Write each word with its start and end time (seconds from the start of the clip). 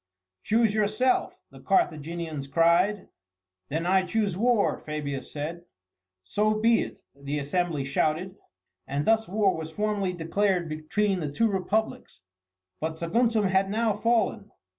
"Choose 0.41 0.73
yourself," 0.73 1.37
the 1.51 1.59
Carthaginians 1.59 2.47
cried. 2.47 3.07
"Then 3.69 3.85
I 3.85 4.01
choose 4.03 4.35
war," 4.35 4.79
Fabius 4.79 5.31
said. 5.31 5.65
"So 6.23 6.55
be 6.55 6.79
it," 6.81 7.01
the 7.15 7.37
assembly 7.37 7.85
shouted. 7.85 8.35
And 8.87 9.05
thus 9.05 9.27
war 9.27 9.55
was 9.55 9.69
formally 9.69 10.13
declared 10.13 10.67
between 10.67 11.19
the 11.19 11.31
two 11.31 11.49
Republics. 11.51 12.21
But 12.79 12.97
Saguntum 12.97 13.43
had 13.45 13.69
now 13.69 13.93
fallen. 13.93 14.49